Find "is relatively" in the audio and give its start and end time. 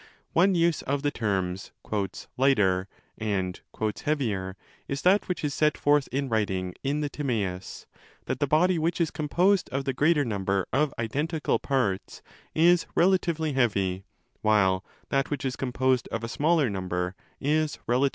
12.55-13.53, 17.39-17.53